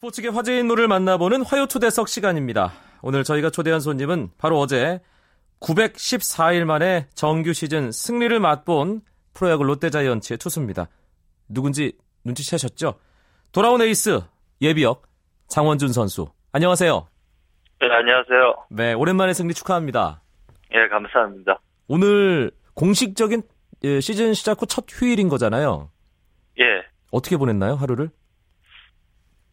[0.00, 2.72] 스포츠계 화제 인물을 만나보는 화요초대석 시간입니다.
[3.02, 4.98] 오늘 저희가 초대한 손님은 바로 어제
[5.60, 9.02] 914일 만에 정규 시즌 승리를 맛본
[9.34, 10.88] 프로야구 롯데자이언츠의 투수입니다.
[11.50, 12.94] 누군지 눈치채셨죠?
[13.52, 14.20] 돌아온 에이스
[14.62, 15.02] 예비역
[15.48, 16.28] 장원준 선수.
[16.52, 17.06] 안녕하세요.
[17.80, 18.54] 네, 안녕하세요.
[18.70, 20.22] 네, 오랜만에 승리 축하합니다.
[20.72, 21.60] 예, 감사합니다.
[21.88, 23.42] 오늘 공식적인
[23.84, 25.90] 예, 시즌 시작 후 첫 휴일인 거잖아요.
[26.58, 26.64] 예,
[27.12, 28.08] 어떻게 보냈나요, 하루를?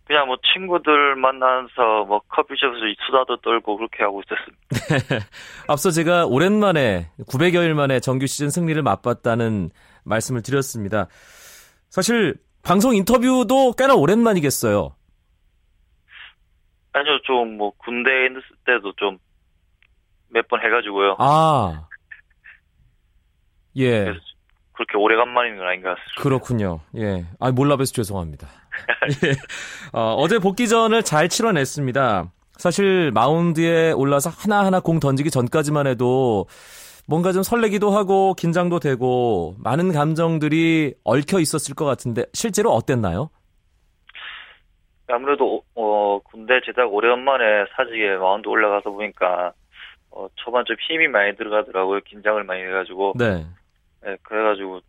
[0.07, 5.25] 그냥 뭐 친구들 만나서 뭐 커피숍에서 수다도 떨고 그렇게 하고 있었습니다.
[5.67, 9.69] 앞서 제가 오랜만에 900여일 만에 정규 시즌 승리를 맛봤다는
[10.05, 11.07] 말씀을 드렸습니다.
[11.89, 14.95] 사실 방송 인터뷰도 꽤나 오랜만이겠어요.
[16.93, 19.17] 아니요, 좀 뭐 군대에 있을 때도 좀
[20.29, 21.15] 몇 번 해가지고요.
[21.19, 21.87] 아.
[23.77, 24.13] 예.
[24.77, 26.21] 그렇게 오래간만인 건 아닌 것 같습니다.
[26.21, 26.79] 그렇군요.
[26.97, 27.25] 예.
[27.39, 28.47] 아, 몰라봬서 죄송합니다.
[29.25, 29.31] 예.
[29.91, 32.31] 어, 어제 복귀전을 잘 치러냈습니다.
[32.57, 36.45] 사실 마운드에 올라서 하나하나 공 던지기 전까지만 해도
[37.07, 43.29] 뭔가 좀 설레기도 하고 긴장도 되고 많은 감정들이 얽혀 있었을 것 같은데 실제로 어땠나요?
[45.07, 49.53] 아무래도 어, 군대 제작 오래간만에 사직에 마운드 올라가서 보니까
[50.11, 52.01] 어, 초반 좀 힘이 많이 들어가더라고요.
[52.01, 53.13] 긴장을 많이 해가지고.
[53.17, 53.45] 네.
[54.03, 54.81] 네, 그래가지고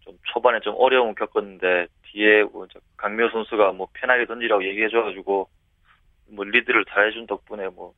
[0.00, 5.48] 좀 초반에 좀 어려움을 겪었는데 뒤에 뭐 강미호 선수가 뭐 편하게 던지라고 얘기해줘가지고
[6.32, 7.94] 뭐 리드를 다 해준 덕분에 뭐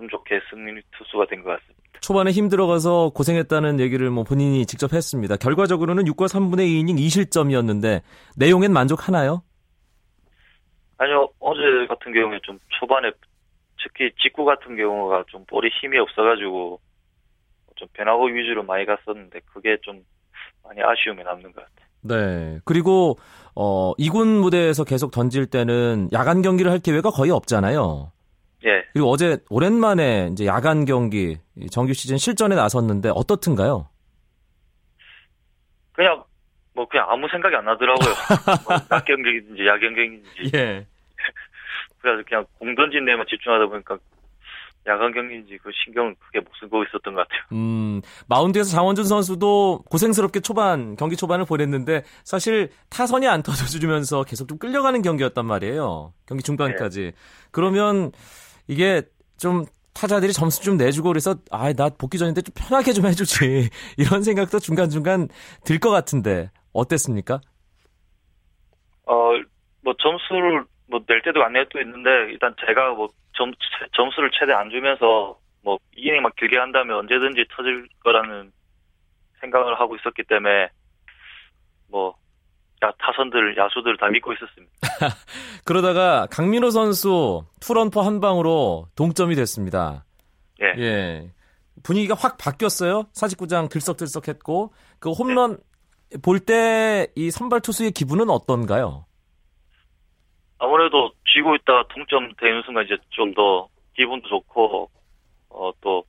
[0.00, 2.00] 운 좋게 승리 투수가 된 것 같습니다.
[2.00, 5.36] 초반에 힘 들어가서 고생했다는 얘기를 뭐 본인이 직접 했습니다.
[5.36, 8.00] 결과적으로는 6과 3분의 2이닝 2실점이었는데
[8.38, 9.42] 내용엔 만족하나요?
[10.96, 13.10] 아니요 어제 같은 경우에 좀 초반에
[13.82, 16.89] 특히 직구 같은 경우가 좀 볼이 힘이 없어가지고 좀
[18.00, 20.02] 변화구 위주로 많이 갔었는데 그게 좀
[20.64, 21.86] 많이 아쉬움이 남는 것 같아요.
[22.02, 22.58] 네.
[22.64, 23.18] 그리고
[23.54, 28.10] 어 2군 무대에서 계속 던질 때는 야간 경기를 할 기회가 거의 없잖아요.
[28.64, 31.38] 예, 그리고 어제 오랜만에 이제 야간 경기
[31.70, 33.88] 정규 시즌 실전에 나섰는데 어떻든가요?
[35.92, 36.24] 그냥
[36.74, 38.14] 뭐 그냥 아무 생각이 안 나더라고요.
[38.66, 40.86] 뭐 낮 경기인지 야경 경기인지 예.
[42.00, 43.98] 그래서 그냥 공 던진 데만 집중하다 보니까
[44.86, 47.40] 야간 경기인지 그 신경을 크게 못 쓰고 있었던 것 같아요.
[47.52, 54.58] 음, 마운드에서 장원준 선수도 고생스럽게 초반, 경기 초반을 보냈는데 사실 타선이 안 터져주면서 계속 좀
[54.58, 56.14] 끌려가는 경기였단 말이에요.
[56.26, 57.12] 경기 중반까지.
[57.50, 58.10] 그러면
[58.68, 59.02] 이게
[59.38, 63.68] 좀 타자들이 점수 좀 내주고 그래서 아, 나 복귀 전인데 좀 편하게 좀 해주지.
[63.98, 65.28] 이런 생각도 중간 중간
[65.64, 67.40] 들 것 같은데 어땠습니까?
[69.06, 69.14] 어,
[69.82, 73.52] 뭐 점수를 뭐 낼 때도 안 낼 때도 있는데 일단 제가 뭐 점,
[73.92, 78.52] 점수를 최대 안 주면서 뭐 이닝 막 길게 한다면 언제든지 터질 거라는
[79.40, 80.68] 생각을 하고 있었기 때문에
[81.88, 82.14] 뭐
[82.82, 84.72] 야, 타선들 야수들 다 믿고 있었습니다.
[85.64, 90.04] 그러다가 강민호 선수 투런퍼 한 방으로 동점이 됐습니다.
[90.62, 90.74] 예.
[90.78, 91.30] 예.
[91.82, 93.04] 분위기가 확 바뀌었어요.
[93.12, 95.58] 사직구장 들썩들썩했고 그 홈런
[96.22, 99.06] 볼때 이 선발 투수의 기분은 어떤가요?
[100.58, 104.90] 아무래도 쥐고 있다가 동점 되는 순간 이제 좀 더 기분도 좋고
[105.50, 106.04] 어 또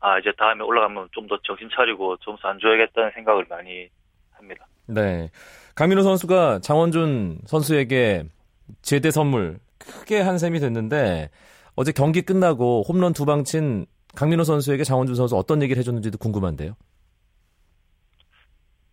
[0.00, 3.88] 아 이제 다음에 올라가면 좀 더 정신 차리고 점수 안 줘야겠다는 생각을 많이
[4.32, 4.66] 합니다.
[4.86, 5.30] 네.
[5.76, 8.24] 강민호 선수가 장원준 선수에게
[8.82, 11.30] 제대 선물 크게 한 셈이 됐는데
[11.74, 16.74] 어제 경기 끝나고 홈런 두 방 친 강민호 선수에게 장원준 선수 어떤 얘기를 해줬는지도 궁금한데요.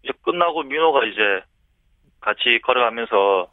[0.04, 1.22] 이제 끝나고 민호가 이제
[2.22, 3.52] 같이 걸어가면서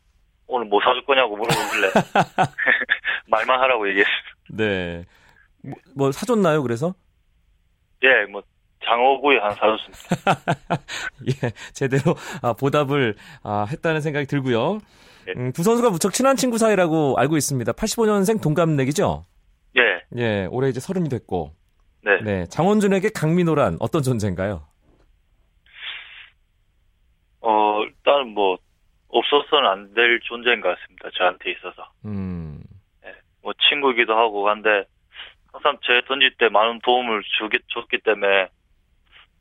[0.48, 1.90] 오늘 뭐 사줄 거냐고 물어보길래
[3.28, 4.12] 말만 하라고 얘기했어요.
[4.50, 5.04] 네.
[5.62, 6.62] 뭐, 뭐 사줬나요?
[6.62, 6.94] 그래서?
[8.02, 8.42] 예, 뭐
[8.84, 10.80] 장어구이 하나 사줬습니다.
[11.44, 14.78] 예, 제대로 아, 보답을 아, 했다는 생각이 들고요.
[15.28, 15.32] 예.
[15.36, 17.72] 음, 두 선수가 무척 친한 친구 사이라고 알고 있습니다.
[17.72, 19.24] 85년생 동갑내기죠?
[19.76, 21.52] 예, 예, 올해 이제 서른이 됐고.
[22.04, 22.20] 네.
[22.22, 24.66] 네, 장원준에게 강민호란 어떤 존재인가요?
[27.40, 28.56] 어 일단 뭐
[29.08, 31.08] 없어서는 안 될 존재인 것 같습니다.
[31.16, 31.90] 저한테 있어서.
[32.04, 32.62] 음,
[33.42, 34.84] 뭐 친구이기도 하고 한데
[35.52, 38.48] 항상 제 던질 때 많은 도움을 주기, 줬기 때문에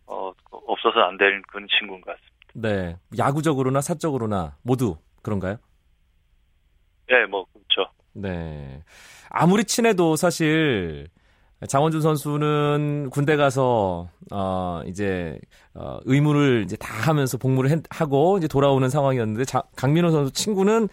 [0.05, 2.37] 어 없어서는 안 될 그런 친구인 것 같습니다.
[2.53, 2.97] 네.
[3.17, 5.57] 야구적으로나 사적으로나 모두 그런가요?
[7.11, 7.91] 예, 뭐 그렇죠.
[8.13, 8.83] 네.
[9.29, 11.07] 아무리 친해도 사실
[11.67, 15.39] 장원준 선수는 군대 가서 어 이제
[15.73, 20.87] 어 의무를 이제 다 하면서 복무를 했- 하고 이제 돌아오는 상황이었는데 자- 강민호 선수 친구는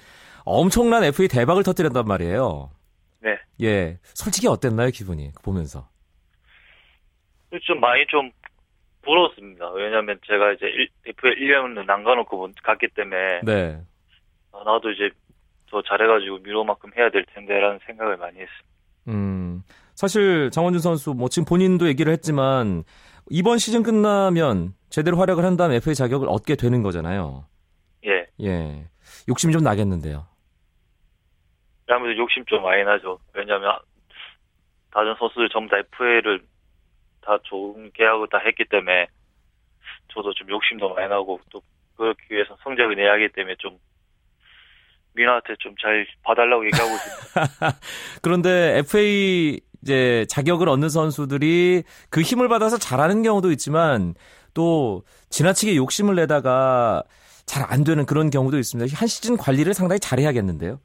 [0.46, 2.70] 엄청난 FA 대박을 터뜨렸단 말이에요.
[3.20, 3.38] 네.
[3.62, 3.99] 예.
[4.14, 5.88] 솔직히 어땠나요, 기분이 보면서?
[7.62, 8.31] 좀 많이 좀
[9.02, 9.70] 부러웠습니다.
[9.72, 10.66] 왜냐하면 제가 이제
[11.06, 13.81] FA 1년을 남가놓고 갔기 때문에 네.
[14.52, 15.11] 아, 나도 이제
[15.70, 18.69] 더 잘해가지고 미로만큼 해야 될 텐데라는 생각을 많이 했습니다.
[19.08, 19.62] 음,
[19.94, 22.85] 사실 장원준 선수 뭐 지금 본인도 얘기를 했지만
[23.31, 27.46] 이번 시즌 끝나면 제대로 활약을 한 다음 FA 자격을 얻게 되는 거잖아요.
[28.06, 28.26] 예.
[28.43, 28.88] 예.
[29.29, 30.26] 욕심이 좀 나겠는데요.
[31.88, 33.19] 아무래도 욕심 좀 많이 나죠.
[33.35, 33.79] 왜냐하면
[34.91, 36.40] 다른 선수들 전부 다 FA를
[37.20, 39.06] 다 좋은 계약을 다 했기 때문에
[40.12, 41.62] 저도 좀 욕심도 많이 나고 또
[41.97, 43.79] 그렇기 위해서 성적을 내야 하기 때문에 좀
[45.14, 47.79] 민호한테 좀 잘 봐달라고 얘기하고 있습니다.
[48.23, 54.14] 그런데 FA 이제 자격을 얻는 선수들이 그 힘을 받아서 잘하는 경우도 있지만
[54.54, 57.02] 또 지나치게 욕심을 내다가
[57.44, 58.96] 잘 안 되는 그런 경우도 있습니다.
[58.98, 60.81] 한 시즌 관리를 상당히 잘해야겠는데요.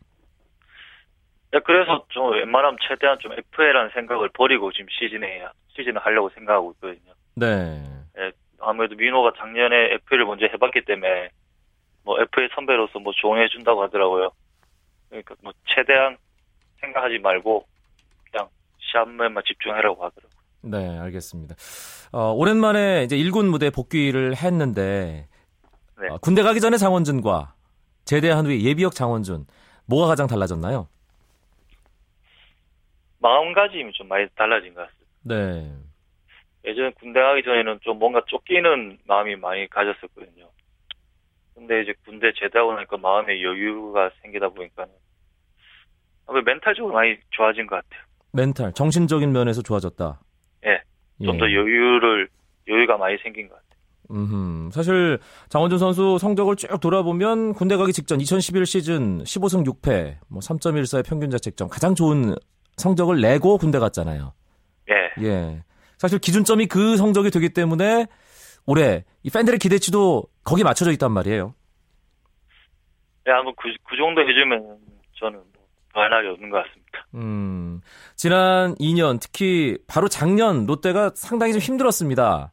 [1.52, 7.14] 네, 그래서 좀 웬만하면 최대한 좀 FA라는 생각을 버리고 지금 시즌에 시즌을 하려고 생각하고 있거든요.
[7.36, 7.82] 네.
[8.16, 11.30] 네, 아무래도 민호가 작년에 FA를 먼저 해봤기 때문에
[12.04, 14.30] 뭐 FA 선배로서 뭐 조언해 준다고 하더라고요.
[15.08, 16.18] 그러니까 뭐 최대한
[16.82, 17.66] 생각하지 말고
[18.30, 18.50] 그냥
[18.92, 20.40] 시합에만 집중하라고 하더라고요.
[20.62, 21.56] 네, 알겠습니다.
[22.12, 25.28] 어, 오랜만에 이제 1군 무대 복귀를 했는데
[26.00, 26.08] 네.
[26.10, 27.54] 어, 군대 가기 전에 장원준과
[28.06, 29.46] 제대한 후에 예비역 장원준
[29.86, 30.88] 뭐가 가장 달라졌나요?
[33.20, 35.10] 마음가짐이 좀 많이 달라진 것 같습니다.
[35.24, 35.74] 네.
[36.66, 40.50] 예전에 군대 가기 전에는 좀 뭔가 쫓기는 마음이 많이 가졌었거든요.
[41.56, 44.50] 근데 이제 군대 제대하고 나니까 마음에 여유가 생기다
[46.26, 48.09] 아무래도 멘탈적으로 많이 좋아진 것 같아요.
[48.32, 50.20] 멘탈, 정신적인 면에서 좋아졌다.
[50.66, 51.26] 예.
[51.26, 52.30] 좀더 여유를
[52.68, 53.70] 여유가 많이 생긴 것 같아요.
[54.12, 60.40] 음, 사실 장원준 선수 성적을 쭉 돌아보면 군대 가기 직전 2011 시즌 15승 6패, 뭐
[60.40, 62.36] 3.14의 평균 자책점 가장 좋은
[62.78, 64.34] 성적을 내고 군대 갔잖아요.
[64.90, 65.24] 예.
[65.26, 65.64] 예.
[65.98, 68.08] 사실 기준점이 그 성적이 되기 때문에
[68.66, 71.54] 올해 이 팬들의 기대치도 거기에 맞춰져 있단 말이에요.
[73.28, 74.78] 예, 한번 그, 그 정도 해주면
[75.20, 76.79] 저는 뭐 변하기 없는 것 같습니다.
[77.16, 77.82] 음,
[78.16, 82.52] 지난 2년 특히 바로 작년 롯데가 상당히 좀 힘들었습니다.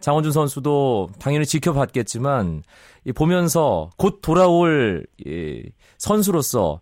[0.00, 2.62] 장원준 선수도 당연히 지켜봤겠지만
[3.04, 6.80] 이 보면서 곧 돌아올 이 선수로서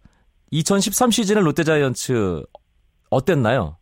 [0.51, 2.45] 2013 시즌의 롯데자이언츠
[3.11, 3.77] 어땠나요?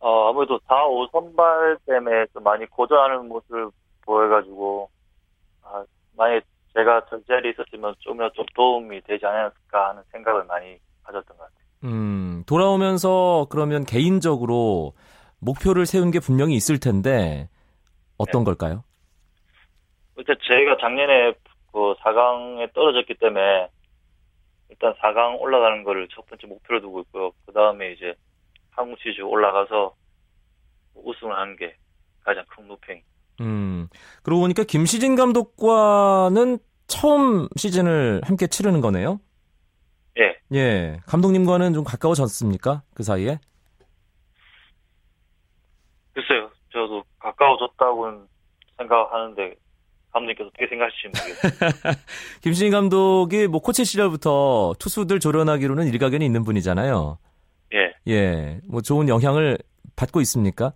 [0.00, 3.70] 어, 아무래도 4, 5 선발 때문에 좀 많이 고전하는 모습을
[4.04, 4.90] 보여가지고,
[5.62, 5.84] 아,
[6.16, 6.40] 만약에
[6.74, 11.62] 제가 저 자리에 있었으면 좀이라도 좀 도움이 되지 않았을까 하는 생각을 많이 가졌던 것 같아요.
[11.84, 14.94] 음, 돌아오면서 그러면 개인적으로
[15.40, 17.48] 목표를 세운 게 분명히 있을 텐데
[18.16, 18.44] 어떤 네.
[18.46, 18.84] 걸까요?
[20.16, 21.32] 일단 저희가 작년에
[21.72, 23.68] 그 4강에 떨어졌기 때문에
[24.70, 27.32] 일단 4강 올라가는 거를 첫 번째 목표로 두고 있고요.
[27.44, 28.14] 그 다음에 이제
[28.70, 29.94] 한국 시즌 올라가서
[30.94, 31.76] 우승을 하는 게
[32.22, 33.11] 가장 큰 목표입니다.
[33.40, 33.88] 음,
[34.22, 39.20] 그러고 보니까 김시진 감독과는 처음 시즌을 함께 치르는 거네요?
[40.18, 40.36] 예.
[40.54, 41.00] 예.
[41.06, 42.82] 감독님과는 좀 가까워졌습니까?
[42.94, 43.38] 그 사이에?
[46.12, 46.50] 글쎄요.
[46.72, 48.26] 저도 가까워졌다고는
[48.76, 49.54] 생각하는데
[50.12, 51.94] 감독님께서 어떻게 생각하실지 모르겠어요.
[52.42, 57.18] 김신희 감독이 뭐 코치 시절부터 투수들 조련하기로는 일가견이 있는 분이잖아요.
[57.74, 58.12] 예.
[58.12, 58.60] 예.
[58.68, 59.58] 뭐 좋은 영향을
[59.96, 60.74] 받고 있습니까?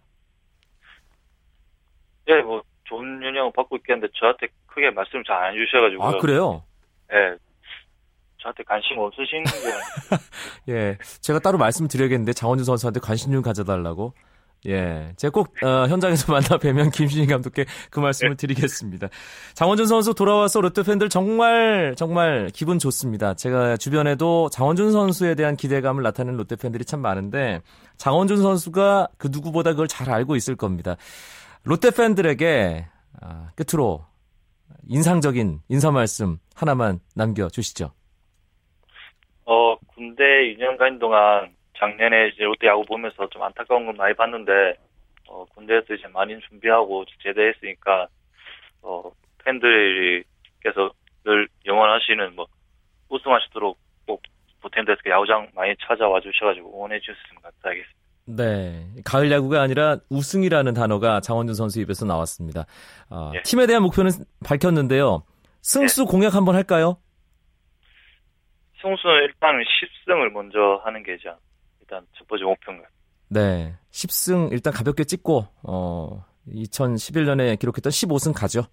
[2.29, 6.05] 예, 뭐 좋은 영향을 받고 있겠는데 저한테 크게 말씀 잘안 해주셔가지고.
[6.05, 6.63] 아, 그래요?
[7.13, 7.37] 예.
[8.39, 10.99] 저한테 관심 없으신 게 예.
[11.21, 14.13] 제가 따로 말씀드려야겠는데 장원준 선수한테 관심 좀 가져달라고.
[14.67, 15.13] 예.
[15.17, 19.09] 제가 꼭 어, 현장에서 만나 뵈면 김신희 감독께 그 말씀을 드리겠습니다.
[19.55, 23.35] 장원준 선수 돌아와서 롯데 팬들 정말 정말 기분 좋습니다.
[23.35, 27.61] 제가 주변에도 장원준 선수에 대한 기대감을 나타내는 롯데 팬들이 참 많은데
[27.97, 30.97] 장원준 선수가 그 누구보다 그걸 잘 알고 있을 겁니다.
[31.63, 32.87] 롯데 팬들에게
[33.21, 34.05] 아, 끝으로
[34.89, 37.93] 인상적인 인사 말씀 하나만 남겨주시죠.
[39.45, 44.77] 어, 군대 2년간 동안 작년에 이제 롯데 야구 보면서 좀 안타까운 걸 많이 봤는데,
[45.29, 48.09] 어, 군대에서 이제 많이 준비하고 제대했으니까,
[48.83, 49.11] 어,
[49.45, 50.91] 팬들께서
[51.25, 52.47] 늘 영원하시는 뭐,
[53.09, 54.23] 우승하시도록 꼭
[54.61, 57.96] 보탠데스 야구장 많이 찾아와 주셔가지고 응원해 주셨으면 감사하겠습니다.
[58.37, 58.87] 네.
[59.05, 62.67] 가을 야구가 아니라 우승이라는 단어가 장원준 선수 입에서 나왔습니다.
[63.09, 63.43] 아, 예.
[63.43, 64.11] 팀에 대한 목표는
[64.45, 65.23] 밝혔는데요.
[65.63, 66.99] 승수 공약 한번 할까요?
[68.81, 71.29] 승수는 일단은 10승을 먼저 하는 게 이제
[71.81, 72.89] 일단 첫 번째 목표인가요?
[73.29, 73.75] 네.
[73.91, 78.67] 10승 일단 가볍게 찍고, 어, 2011년에 기록했던 15승 가죠.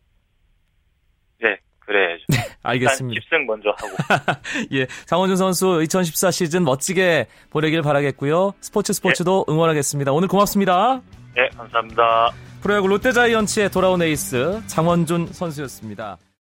[2.64, 3.20] 알겠습니다.
[3.22, 4.40] 일단 10승 먼저 하고.
[4.74, 4.88] 예.
[5.06, 8.54] 장원준 선수 2014 시즌 멋지게 보내길 바라겠고요.
[8.62, 10.12] 스포츠 스포츠도 응원하겠습니다.
[10.12, 11.02] 오늘 고맙습니다.
[11.36, 12.32] 네, 감사합니다.
[12.62, 16.18] 프로야구 롯데자이언츠에 돌아온 에이스 장원준 선수였습니다.